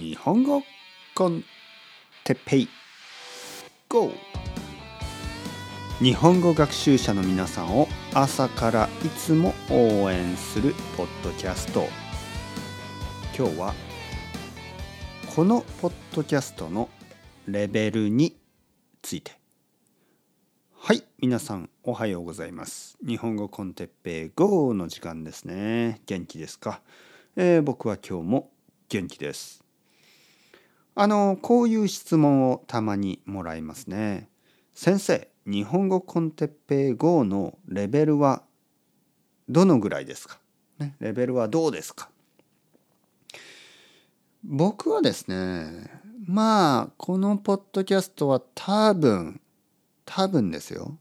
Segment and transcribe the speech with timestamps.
[0.00, 0.62] 日本語
[1.14, 1.44] コン
[2.24, 2.68] テッペイ。
[3.86, 4.10] GO!
[5.98, 11.86] 日本語学習者の皆さんを朝からいつも応援するポッドキャスト。
[13.36, 13.74] 今日は
[15.36, 16.88] このポッドキャストの
[17.46, 18.34] レベルに
[19.02, 19.32] ついて。
[20.78, 22.96] はい皆さんおはようございます。
[23.06, 26.00] 日本語コンテッペイ GO の時間ですね。
[26.06, 26.80] 元気ですか、
[27.36, 28.50] えー、僕は今日も
[28.88, 29.62] 元気です。
[30.94, 34.28] あのこういう質問をたまにもらいますね。
[34.74, 38.42] 先生日本語コンテッペイ GO のレベルは
[39.48, 40.38] どのぐらいですか、
[40.78, 42.10] ね、レベルはどうですか？
[44.44, 45.90] 僕はですね
[46.26, 49.40] まあこのポッドキャストは多分
[50.04, 50.98] 多分ですよ。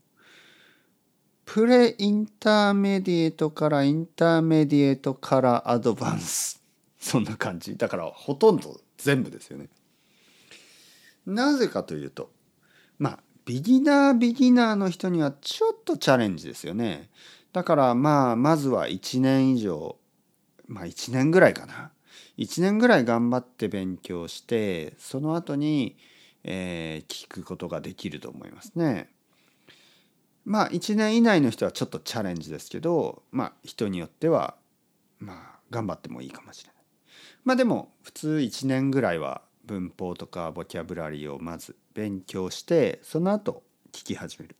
[1.45, 6.58] プレインターメディエートからインターメディエートからアドバンス
[7.01, 9.69] そんな感じだからほとんど全部ですよね。
[11.25, 12.31] なぜかというと
[12.97, 17.09] まあビギナービギナーの人にはちょっとチャレンジですよね。
[17.53, 19.97] だからまあまずは1年以上
[20.67, 21.91] まあ1年ぐらいかな。
[22.37, 25.97] 1年ぐらい頑張って勉強してその後に、
[26.43, 29.09] えー、聞くことができると思いますね。
[30.45, 34.55] まあ1年以内の人はちょっとチャレンジですけどまあ人によっては
[35.19, 36.78] まあ頑張ってもいいかもしれない。
[37.43, 44.55] まあでも普通1年ぐらいは文法とかボキャブラリーをまず勉強してその後聞き始める。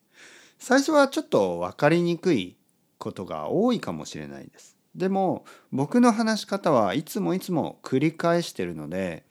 [0.57, 2.57] 最初はちょっと分かりにくい
[2.97, 4.77] ことが多いかもしれないです。
[4.95, 9.25] でも僕の話し方はいつもいつも繰り返してるので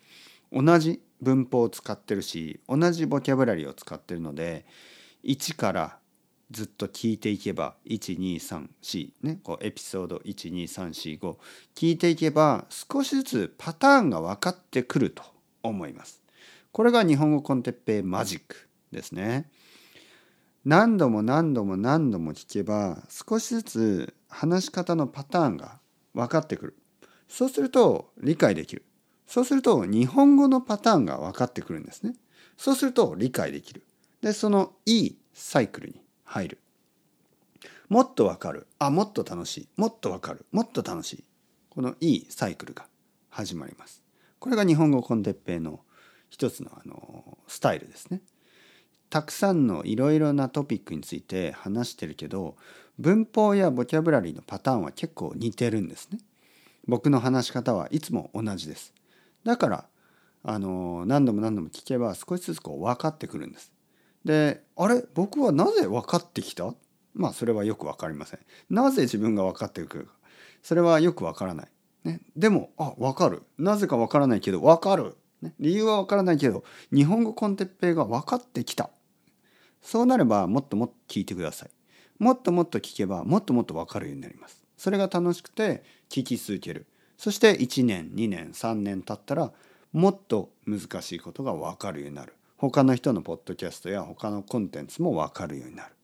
[0.52, 4.64] 同じ文法を使ってるし同じボキャブラリーを使ってるので
[5.24, 5.98] 1から
[6.50, 11.36] ずっと聞いていけば1234ねこうエピソード12345
[11.74, 15.22] 聞いていけば少しずつパターンが分かってくると
[15.62, 16.22] 思います。
[16.72, 19.50] これが日本語コンテッペイマジックですね。
[20.64, 25.80] 何度も何度も何度も聞けば少しずつ話し方のパターンが
[26.15, 26.76] 分かってくる。
[27.28, 28.84] そうすると理解できる。
[29.26, 32.15] そうすると日本語のパターンが分かってくるんですね。
[32.56, 33.84] そうすると理解できる。
[34.22, 36.59] でそのいいサイクルに入る。
[37.89, 38.66] もっとわかる。
[38.78, 39.69] あもっと楽しい。
[39.77, 40.44] もっとわかる。
[40.53, 41.25] もっと楽しい。
[41.71, 42.87] このいいサイクルが
[43.31, 44.03] 始まります。
[44.39, 45.81] これが日本語コンテッペイの
[46.28, 48.21] 一つのあのスタイルですね。
[49.09, 52.56] たくさんのいろいろなトピックについて話してるけど
[52.99, 56.19] 文法やボキャブラリーのパターンは結構似てるんですね。
[56.87, 58.93] 僕の話し方はいつも同じです。
[59.45, 59.84] だから
[60.43, 63.72] あの何度も何度も聞けば少しずつこう分かってくるんです。
[64.24, 66.74] であれ僕はなぜ分かってきた？
[67.14, 68.40] まあそれはよく分かりません。
[68.70, 70.12] なぜ自分が分かってくるか。
[70.62, 71.68] それはよく分からない。
[72.04, 73.42] ね、でもあ分かる。
[73.58, 78.90] なぜか分からないけど分かる、ね、理由は分からないけど日本語コンテッペイが分かってきた。
[79.82, 81.70] そうなればもっともっと聞いてください。
[82.18, 84.62] もっともっと聞けばもっともっと分かるようになります。
[84.76, 86.86] それが楽しくて聞き続ける。
[87.16, 89.52] そして1年2年3年経ったら
[89.92, 92.34] もっと難しいことが分かるようになる。
[92.58, 95.94] 他の人のポッドキャストや他のコンテンツも分かるようになる。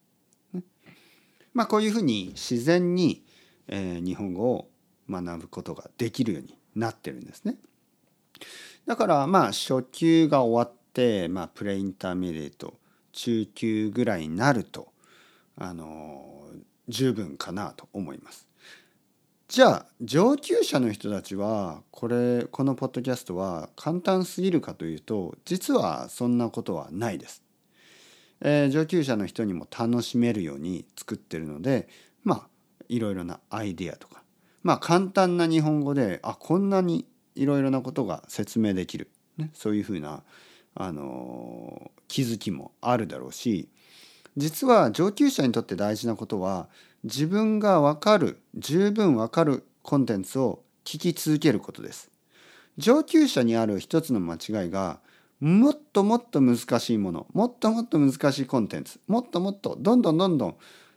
[1.52, 3.24] まあこういうふうに自然に、
[3.68, 4.68] えー、日本語を
[5.10, 7.56] 学ぶことができるようになってるんですね。
[8.86, 12.74] だからまあ初級が終わって、まあ、プレインターメディート
[13.12, 14.92] 中級ぐらいになると
[15.56, 16.48] あの
[16.88, 18.48] 十分かなと思います。
[19.46, 27.42] じゃあ上級者の人たちはこれこのポッドキャストは簡単すぎるかというと実はそんなことはないです。
[28.40, 31.88] えー、上級者の人にも楽しめるように作ってるので
[32.24, 32.48] まあ
[32.88, 34.22] いろいろなアイデアとか
[34.62, 40.22] まあ簡単な日本語であこんなにいろいろなことが説明できる、ね、そういうふうな、
[40.74, 43.68] あのー、気づきもあるだろうし
[44.36, 46.68] 実は上級者にとって大事なことは
[47.04, 52.10] 自分が分かる十分分かるコンテンツを聞き続けることです。
[52.76, 54.98] 上級者にある一つの間違いが
[55.40, 60.56] もっともっと難しいものもっともっと難しいコンテンツもっともっとどんどんどんどん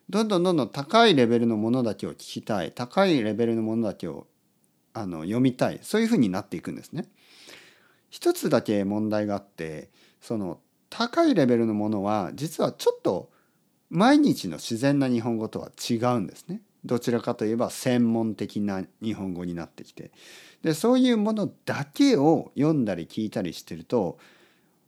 [0.10, 4.26] どんどんどんどん高いレベルのものだけを聞きたい高いレベルのものだけを
[4.94, 7.08] あの読みたいそういうふうになっていくんですね。
[8.10, 9.90] 一つだけ問題があって
[10.22, 10.60] その
[10.90, 13.30] 高いレベルのものは実はちょっと
[13.90, 16.62] 毎日の自然な日本語とは違うんですね。
[16.86, 20.12] どちらかといえば専門的な日本語になってきて
[20.64, 24.18] でそういうものだけを読んだり聞いたりしてると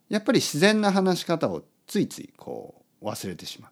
[0.08, 3.72] やっぱり自然な話し方をついついこう忘れてしまう。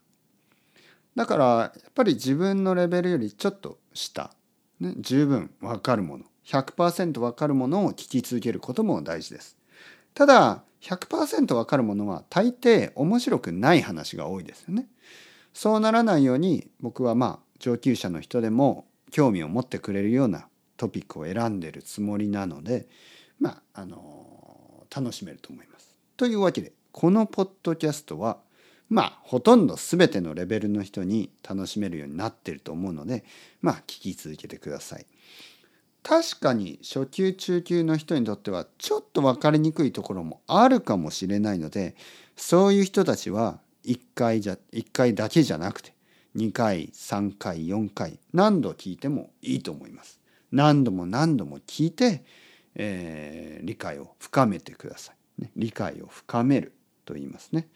[1.15, 4.31] だからやっぱり自分のレベルよりちょっと下、
[4.79, 9.57] ね、十分分かるもの100%わかるものを聞き続けることも大事です。
[10.13, 14.87] ただ100%わかるものは大抵面白くない話が多いですよね。
[15.53, 20.47] そうならないように僕はまあ上級者の人でも興味を持ってくれるような
[20.77, 22.87] トピックを選んでるつもりなので
[23.39, 25.97] まああの楽しめると思います。
[26.15, 28.37] というわけでこのポッドキャストは
[28.89, 33.25] まあほとんど全てのレベルの人に楽しめるようになってると思うので
[33.61, 35.05] まあ聞き続けてください。
[36.07, 41.97] 確かに初級中級の人にとってはちょっと分かりにくいところもあるかもしれないので
[42.37, 45.93] そういう人たちは1回じゃ1回だけじゃなくて
[46.37, 50.21] 2回3回4回何度聞いてもいいと思います。
[50.53, 52.23] 何度も何度も聞いて、
[52.75, 55.51] えー、理解を深めてください、ね。
[55.57, 57.67] 理解を深めると言いますね。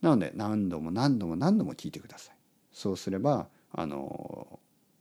[0.00, 2.36] なので何度も何度も何度も聞いてください。
[2.72, 4.58] そうすればあの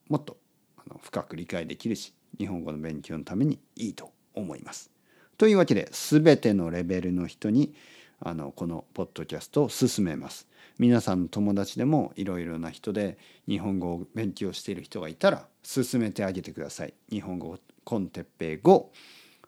[0.10, 0.36] もっと
[0.78, 4.92] あの深く理解できるし日本語の勉強のためにいいと思います。
[5.38, 7.74] というわけで全てのレベルの人に
[8.20, 10.48] あのこのポッドキャストを進めます。
[10.80, 16.94] 皆さんの友達でもいろいろな人で日本語を勉強している人がいたら進めてあげてください。
[17.10, 18.86] 日本語コンテッペイ5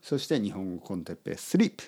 [0.01, 1.83] そして日本語コンテッペイスリープ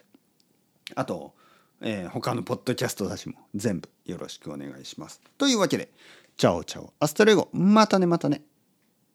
[0.96, 1.34] あと、
[1.82, 5.22] えー、他のポッドキャストたちも全部よろしくお願いします。
[5.38, 5.92] というわけで
[6.38, 8.42] チャオチャオアストレゴまたねまたね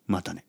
[0.06, 0.44] またね。